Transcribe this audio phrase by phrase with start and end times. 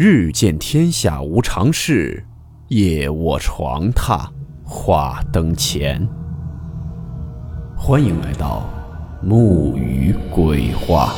[0.00, 2.24] 日见天下无常事，
[2.68, 4.30] 夜卧床榻
[4.64, 6.08] 话灯前。
[7.76, 8.70] 欢迎来到
[9.20, 11.12] 木鱼鬼话。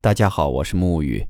[0.00, 1.28] 大家好，我是木鱼。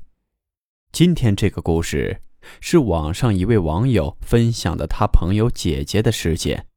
[0.91, 2.23] 今天这个故事
[2.59, 6.68] 是网上一位网友分享的他朋友姐姐的事件。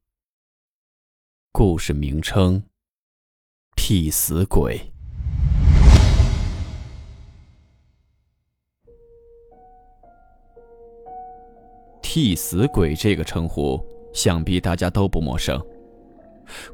[1.54, 2.62] 故事名称：
[3.76, 4.80] 替死鬼。
[12.00, 13.78] 替死鬼这个称呼，
[14.14, 15.62] 想必大家都不陌生。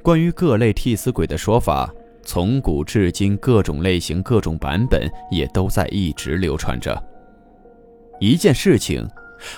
[0.00, 1.92] 关于各类替死鬼的说法。
[2.22, 7.02] 从古至今，各种类型、各种版本也都在一直流传着。
[8.20, 9.08] 一件事情，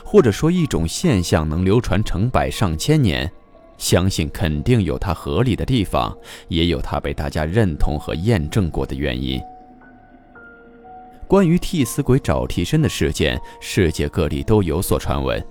[0.02, 3.30] 或者说一种现象，能流传成百上千年，
[3.80, 6.14] 相信肯定有它合理的地方，
[6.48, 9.40] 也有它被大家认同和验证过的原因。
[11.26, 15.42] 关于替死鬼找替身的事件，世界各地都有所传闻。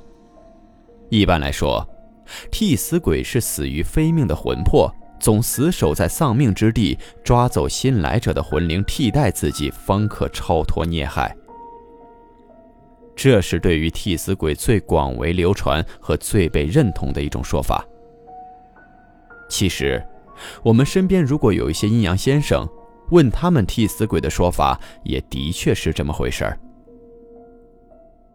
[1.09, 1.83] 一般来说，
[2.51, 4.93] 替死鬼是死于非命的魂魄。
[5.19, 11.35] 总死守在丧命之地，抓走新来者的魂灵，替代自己，方可超脱孽害。
[13.17, 17.85] 这是对于替死鬼最广为流传和最被认同的一种说法。
[19.49, 20.01] 其实，
[20.63, 22.65] 我们身边如果有一些阴阳先生，
[23.09, 26.57] 问他们替死鬼的说法，也的确是这么回事儿。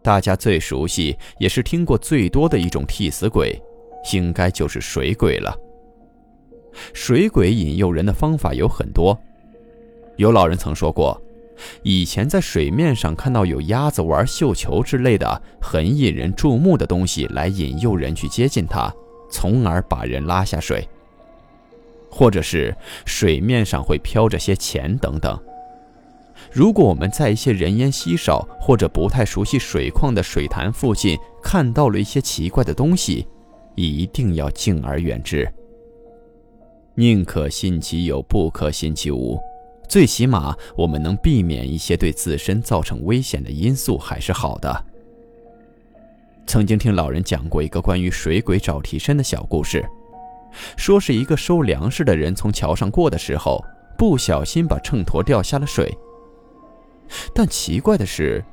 [0.03, 3.59] 大家最熟悉也是听过最多的一种替死鬼，
[4.13, 5.57] 应该就是水鬼了。
[6.93, 9.17] 水鬼引诱人的方法有很多，
[10.17, 11.19] 有老人曾说过，
[11.81, 18.93] 以前在水面上看到有鸭子玩绣球之类的很引人注目的东西来引诱人去接近它，
[19.31, 20.87] 从而把人拉下水。
[22.15, 22.73] 或者是
[23.05, 25.37] 水面上会飘着些钱等等。
[26.49, 33.27] 如果我们在一些人烟稀少或者不太熟悉水况的水潭附近看到了一些奇怪的东西，
[33.75, 35.45] 一定要敬而远之。
[36.93, 39.37] 宁可信其有，不可信其无。
[39.89, 44.85] 最起码，我们能避免一些对自身造成危险的因素，还是好的。
[46.47, 49.85] 曾经听老人讲过一个关于水鬼找替身的小故事，
[50.77, 53.63] 说是一个收粮食的人从桥上过的时候，
[53.97, 55.95] 不小心把秤砣掉下了水。
[57.33, 58.43] 但奇怪的是，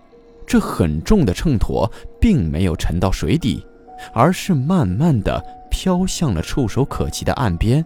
[0.46, 1.90] 这很重的秤砣
[2.20, 3.66] 并没有沉到水底，
[4.12, 7.84] 而是慢慢的飘向了触手可及的岸边。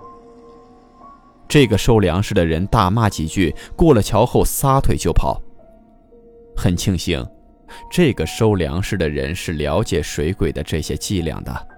[1.48, 5.41] 这个收粮食的人大骂几句，过了桥后撒腿就跑。
[6.56, 7.25] 很庆幸，
[7.91, 11.69] 这个收粮食的人是了解水鬼的这些伎俩的。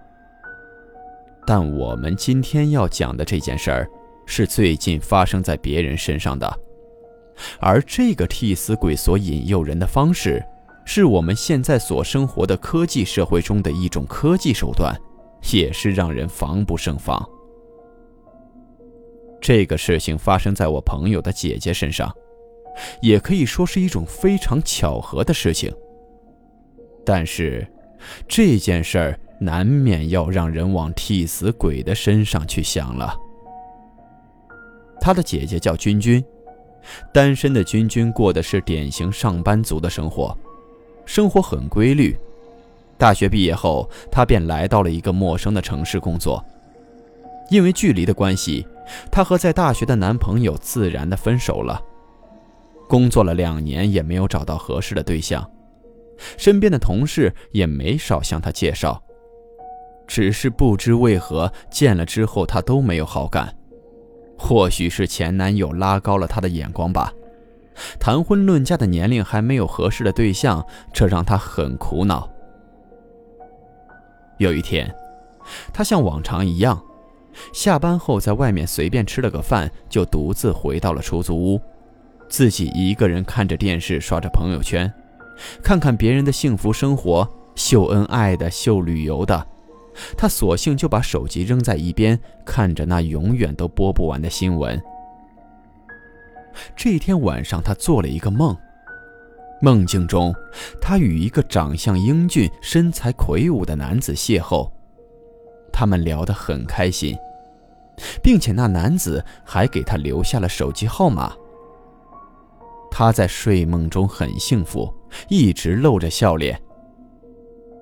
[1.48, 3.90] 但我们今天要讲的这件事儿，
[4.26, 6.60] 是最近发生在别人身上的，
[7.58, 10.44] 而这个替死鬼所引诱人的方式，
[10.84, 14.94] 是我们现在所生活的科技社会中的一种科技手段，
[15.50, 17.26] 也是让人防不胜防。
[19.40, 22.14] 这个事情发生在我朋友的姐姐身上，
[23.00, 25.74] 也可以说是一种非常巧合的事情。
[27.06, 27.66] 但是，
[28.28, 33.16] 这件事儿难免要让人往替死鬼的身上去想了。
[35.00, 36.22] 他的姐姐叫君君，
[37.12, 40.36] 单身的君君过的是典型上班族的生活，
[41.06, 42.18] 生活很规律。
[42.96, 46.44] 大学毕业后，她便来到了一个陌生的城市工作，
[47.48, 48.66] 因为距离的关系。
[49.10, 51.80] 她和在大学的男朋友自然的分手了，
[52.88, 55.48] 工作了两年也没有找到合适的对象，
[56.36, 59.00] 身边的同事也没少向她介绍，
[60.08, 63.54] 只是不知为何见了之后她都没有好感，
[64.36, 67.12] 或许是前男友拉高了她的眼光吧，
[68.00, 72.28] 谈婚论嫁的年龄还没有合适的对象，这让她很苦恼。
[74.38, 74.92] 有一天，
[75.72, 76.82] 她像往常一样。
[77.52, 81.60] 下班后，在外面随便吃了个饭，就独自回到了出租屋，
[82.28, 84.92] 自己一个人看着电视，刷着朋友圈，
[85.62, 89.46] 看看别人的幸福生活，秀恩爱的，秀旅游的，
[90.16, 94.80] 他索性就把手机扔在一边，看着那永远都播不完的新闻。
[96.76, 98.56] 这天晚上，他做了一个梦，
[99.60, 100.34] 梦境中，
[100.80, 104.70] 他与一个长相英俊、身材魁梧的男子邂逅，
[105.72, 107.16] 他们聊得很开心。
[108.22, 111.32] 并且那男子还给他留下了手机号码。
[112.92, 114.92] 他在睡梦中很幸福，
[115.28, 116.60] 一直露着笑脸。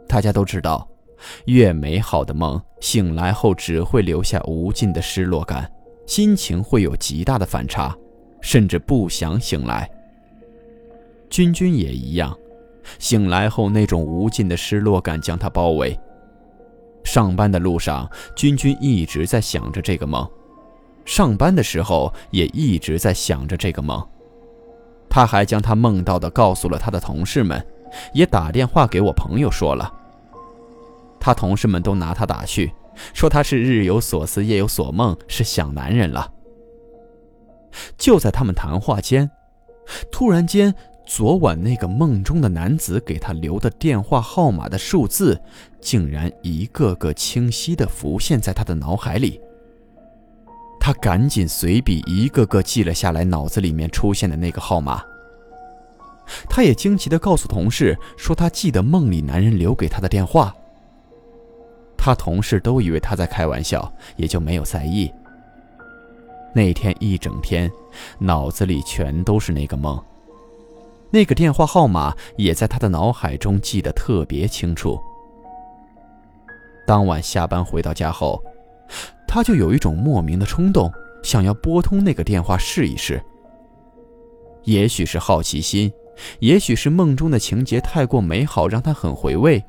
[0.08, 0.88] 大家都知道，
[1.46, 5.70] 越美好的梦，醒来后只会留下无尽的失落感，
[6.06, 7.96] 心情会有极大的反差，
[8.40, 9.90] 甚至不想醒来。
[11.28, 12.36] 君君也一样，
[12.98, 15.98] 醒来后那种无尽的失落感将他包围。
[17.04, 20.24] 上班的路上，君君一直在想着这个梦；
[21.04, 24.04] 上班的时候也一直在想着这个梦。
[25.08, 27.64] 他还将他梦到的告诉了他的同事们，
[28.12, 29.92] 也打电话给我朋友说了。
[31.26, 32.72] 他同事们都拿他打趣，
[33.12, 36.32] 说他是日有所思夜有所梦，是想男人了。
[37.98, 39.28] 就在他们谈话间，
[40.12, 40.72] 突然间。
[41.08, 45.40] 昨晚那个梦中的男子给他留的电话号码的数字，
[45.80, 49.40] 竟然一个个清晰地浮现在他的脑海里。
[50.80, 55.00] 他赶紧随笔一个个记了下来，脑子里面出现的那个号码。
[56.48, 60.52] 他也惊奇地告诉同事说，他记得梦里男人留给他的电话。
[62.06, 65.12] 他同事都以为他在开玩笑，也就没有在意。
[66.54, 67.68] 那天一整天，
[68.20, 70.00] 脑子里全都是那个梦。
[71.10, 74.96] 那个电话号码也在他的脑海中记得特别清楚。
[76.86, 78.40] 当晚下班回到家后，
[79.26, 80.88] 他就有一种莫名的冲动，
[81.24, 83.20] 想要拨通那个电话试一试。
[84.62, 85.92] 也许是好奇心，
[86.38, 89.60] 也许是梦中的情节太过美好，让他很回味。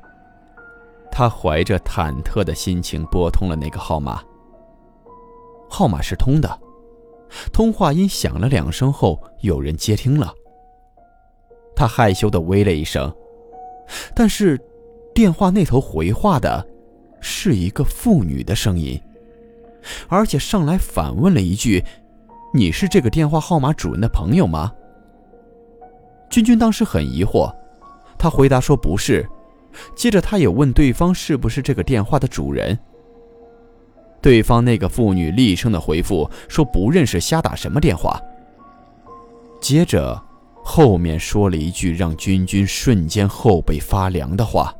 [1.18, 4.22] 他怀着忐忑的心情拨通了那个号码。
[5.68, 6.48] 号码是通的，
[7.52, 10.32] 通话音响了两声后，有人接听了。
[11.74, 13.12] 他害羞地喂了一声，
[14.14, 14.56] 但是，
[15.12, 16.64] 电话那头回话的，
[17.20, 19.02] 是一个妇女的声音，
[20.06, 21.84] 而且上来反问了一句
[22.54, 24.72] ：“你是这个电话号码主人的朋友吗？”
[26.30, 27.52] 君君当时很疑惑，
[28.16, 29.28] 他回答说不是，
[29.94, 32.78] 接着他也问对方是不是这个电话的主人。
[34.20, 38.20] 对方那个妇女厉声的回复说不认识，瞎打什么电话。
[39.60, 40.22] 接着。
[40.70, 44.70] 后面说了一句让君君瞬间后背发凉的话。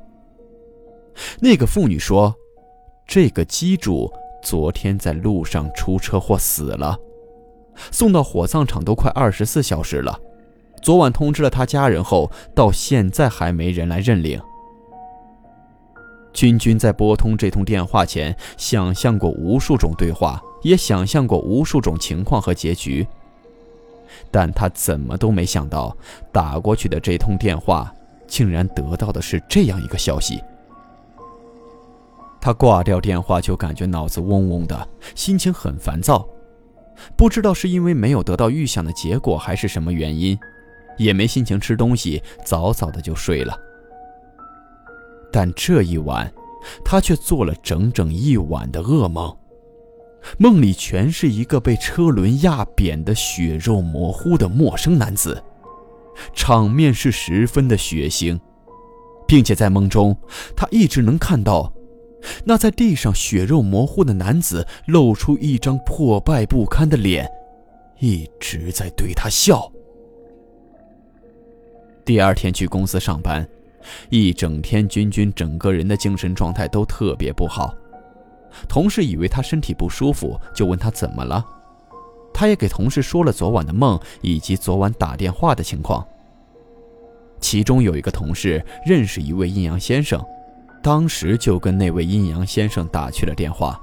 [1.40, 2.34] 那个妇女说
[3.08, 4.12] ：“这个机主
[4.42, 6.94] 昨天在路上出车祸死了，
[7.90, 10.20] 送到火葬场都快二十四小时了。
[10.82, 14.38] 昨晚通知了他家人后，到现在还没人来认领。”
[16.32, 23.06] 君君在拨通这通电话前，想象过无数种对话，也想象过无数种情况和结局。
[24.30, 25.96] 但他怎么都没想到，
[26.32, 27.92] 打过去的这通电话，
[28.26, 30.40] 竟然得到的是这样一个消息。
[32.40, 36.26] 他挂掉电话就感觉脑子嗡嗡的，心情很烦躁，
[37.16, 40.38] 不知道是因为没有得到预想的结果，还是什么原因，
[40.98, 43.58] 也没心情吃东西，早早的就睡了。
[45.32, 46.32] 但这一晚，
[46.84, 49.34] 他却做了整整一晚的噩梦。
[50.36, 55.42] 梦里全是一个被车轮压扁的血肉模糊的陌生男子，
[56.34, 58.38] 场面是十分的血腥，
[59.26, 60.16] 并且在梦中，
[60.56, 61.72] 他一直能看到，
[62.44, 67.30] 那在地上血肉模糊的男子露出一张破败不堪的脸，
[68.00, 69.70] 一直在对他笑。
[72.04, 73.48] 第二天去公司上班，
[74.08, 77.74] 一整天，君君整个人的精神状态都特别不好。
[78.68, 81.44] 同事以为他身体不舒服，就问他怎么了。
[82.32, 86.06] 他也给同事说了昨晚的梦以及昨晚打电话的情况。
[87.40, 90.24] 其中有一个同事认识一位阴阳先生，
[90.82, 93.80] 当时就跟那位阴阳先生打去了电话。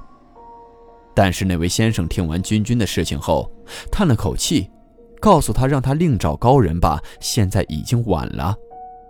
[1.14, 3.50] 但是那位先生听完君君的事情后，
[3.90, 4.70] 叹了口气，
[5.20, 8.54] 告诉他让他另找高人吧，现在已经晚了。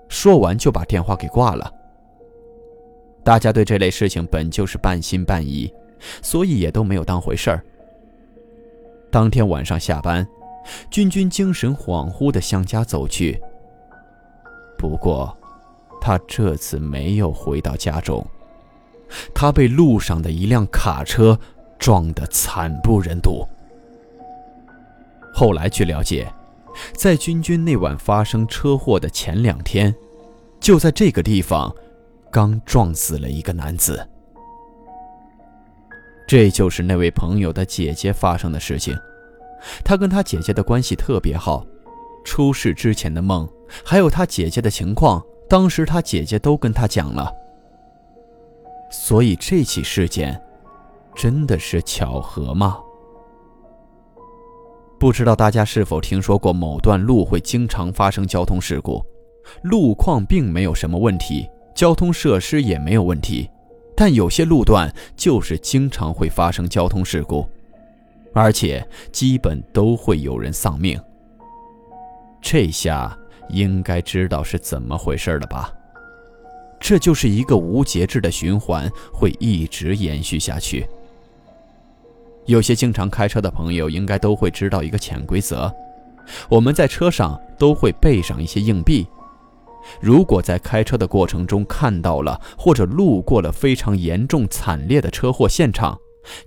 [0.09, 1.73] 说完就把电话给挂了。
[3.25, 5.73] 大家对这类事情本就是半信半疑，
[6.23, 7.65] 所以也都没有当回事儿。
[9.11, 10.27] 当天晚上下班，
[10.91, 13.41] 君君精神恍惚地向家走去。
[14.79, 15.37] 不过，
[16.01, 18.25] 他这次没有回到家中，
[19.35, 21.39] 他被路上的一辆卡车
[21.79, 23.45] 撞得惨不忍睹。
[25.33, 26.33] 后来据了解，
[26.95, 29.95] 在君君那晚发生车祸的前两天，
[30.61, 31.75] 就在这个地方。
[32.29, 34.07] 刚撞死了一个男子，
[36.29, 38.95] 这就是那位朋友的姐姐发生的事情。
[39.83, 41.65] 他跟他姐姐的关系特别好，
[42.27, 43.49] 出事之前的梦，
[43.83, 47.33] 还有他姐姐的情况，当时他姐姐都跟他讲了。
[48.91, 50.39] 所以这起事件，
[51.15, 52.79] 真的是巧合吗？
[54.99, 59.05] 不知道大家是否听说过某段路会经常发生交通事故，
[59.63, 61.47] 路况并没有什么问题。
[61.75, 63.51] 交通设施也没有问题，
[63.95, 67.47] 但有些路段就是经常会发生交通事故，
[68.33, 70.99] 而且基本都会有人丧命。
[72.41, 73.15] 这下
[73.51, 75.71] 应该知道是怎么回事了吧？
[76.81, 80.87] 这就是一个无节制的循环，会一直延续下去。
[82.47, 85.73] 有些经常开车的朋友应该都会知道一个潜规则：
[86.49, 89.07] 我们在车上都会备上一些硬币。
[90.01, 95.97] 如果在开车的过程中看到了或者路过了非常严重惨烈的车祸现场，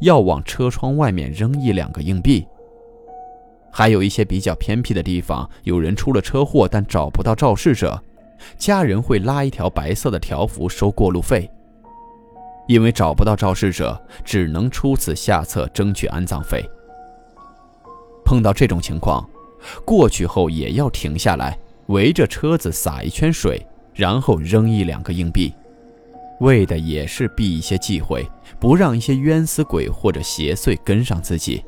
[0.02, 2.46] 要往车窗外面扔一两个硬币。
[3.72, 8.02] 还有一些比较偏僻的地方，有人出了车祸但找不到肇事者，
[8.58, 11.50] 家人会拉一条白色的条幅收过路费。
[12.70, 16.64] 因为找不到肇事者，只能出此下策争取安葬费。
[18.24, 19.28] 碰到这种情况，
[19.84, 21.58] 过去后也要停下来，
[21.88, 25.52] 围着车子撒一圈水，然后扔一两个硬币，
[26.42, 28.24] 为的也是避一些忌讳，
[28.60, 31.64] 不让一些冤死鬼或者邪祟跟上自己。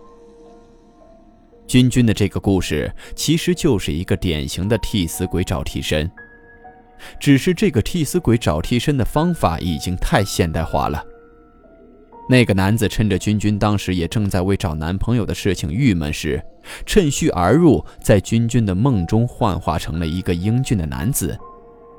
[1.66, 6.12] 君君的这个故事其实就是一个典型的替死鬼找替身。
[7.20, 11.04] 只是这个替死鬼找替身的方法已经太现代化了。
[12.30, 16.42] 那个男子趁着君君当时也正在为找男朋友的事情郁闷时，
[16.86, 21.38] 趁虚而入，在君君的梦中幻化成了一个英俊的男子，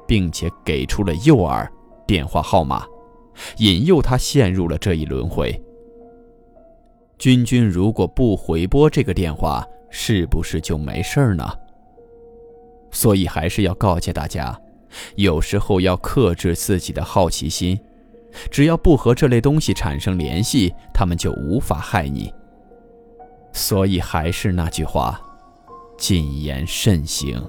[0.07, 1.69] 并且给出了诱饵
[2.07, 2.87] 电话号码，
[3.59, 5.61] 引诱他陷入了这一轮回。
[7.19, 11.47] 君君如果不回拨这个电话，是不是就没事儿呢？
[12.91, 14.59] 所以还是要告诫大家。
[15.17, 17.79] 有时候要克制自己的好奇心，
[18.51, 22.33] 只要不和这类东西产生联系，他们就无法害你。
[23.53, 25.21] 所以还是那句话，
[25.99, 27.43] 谨言慎行。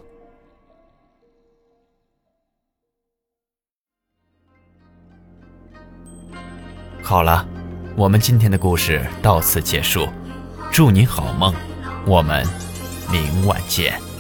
[7.01, 7.47] 好了，
[7.97, 10.07] 我们今天的故事到此结束，
[10.71, 11.53] 祝你好梦，
[12.05, 12.45] 我们
[13.11, 14.12] 明晚见。